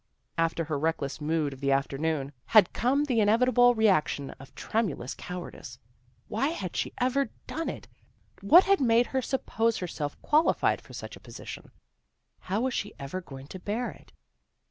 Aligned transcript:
After 0.35 0.63
her 0.63 0.79
reckless 0.79 1.21
mood 1.21 1.53
of 1.53 1.59
the 1.59 1.67
ELAINE 1.67 1.77
UPSETS 1.81 1.89
TRADITION 1.91 2.33
283 2.47 2.57
afternoon 2.57 2.63
had 2.63 2.73
come 2.73 3.03
the 3.03 3.19
inevitable 3.21 3.75
reaction 3.75 4.29
of 4.39 4.55
tremulous 4.55 5.13
cowardice. 5.13 5.77
Why 6.27 6.47
had 6.47 6.75
she 6.75 6.91
ever 6.97 7.25
done 7.45 7.69
it? 7.69 7.87
What 8.41 8.63
had 8.63 8.81
made 8.81 9.05
her 9.05 9.21
suppose 9.21 9.77
herself 9.77 10.19
quali 10.23 10.55
fied 10.55 10.81
for 10.81 10.93
such 10.93 11.15
a 11.15 11.19
position? 11.19 11.69
How 12.39 12.61
was 12.61 12.73
she 12.73 12.95
ever 12.97 13.21
going 13.21 13.45
to 13.49 13.59
bear 13.59 13.91
it? 13.91 14.11